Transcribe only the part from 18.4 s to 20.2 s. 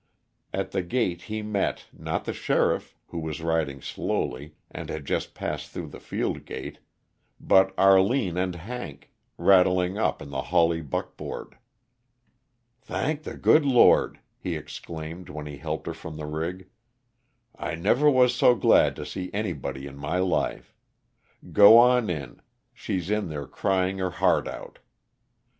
glad to see anybody in my